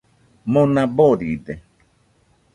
Mona 0.53 0.85
boride 0.95 1.53